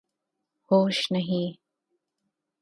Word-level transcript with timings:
ہوش 0.71 1.11
نہیں 1.11 1.47